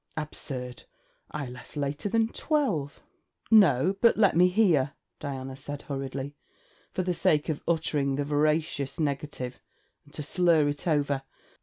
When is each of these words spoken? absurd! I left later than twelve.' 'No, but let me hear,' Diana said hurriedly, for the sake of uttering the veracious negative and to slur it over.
absurd! 0.17 0.85
I 1.29 1.45
left 1.45 1.77
later 1.77 2.09
than 2.09 2.29
twelve.' 2.29 3.03
'No, 3.51 3.95
but 4.01 4.17
let 4.17 4.35
me 4.35 4.47
hear,' 4.49 4.93
Diana 5.19 5.55
said 5.55 5.83
hurriedly, 5.83 6.35
for 6.91 7.03
the 7.03 7.13
sake 7.13 7.49
of 7.49 7.61
uttering 7.67 8.15
the 8.15 8.25
veracious 8.25 8.99
negative 8.99 9.61
and 10.03 10.11
to 10.15 10.23
slur 10.23 10.67
it 10.69 10.87
over. 10.87 11.21